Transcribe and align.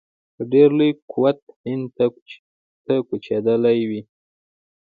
په 0.35 0.43
ډېر 0.53 0.69
لوی 0.79 0.91
قوت 1.11 1.39
هند 1.65 1.85
ته 2.87 2.95
کوچېدلي 3.07 3.79
وي. 3.89 4.01